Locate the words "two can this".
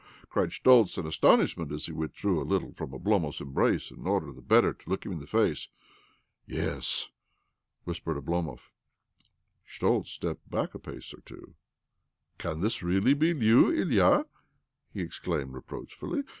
11.21-12.81